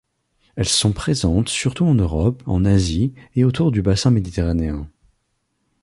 Elles 0.55 0.67
sont 0.67 0.93
présentes 0.93 1.47
surtout 1.49 1.85
en 1.85 1.93
Europe, 1.93 2.41
en 2.47 2.65
Asie 2.65 3.13
et 3.35 3.43
autour 3.43 3.71
du 3.71 3.83
bassin 3.83 4.09
méditerranéen. 4.09 4.87